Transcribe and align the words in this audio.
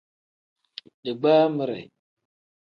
Digbamire. 1.03 1.79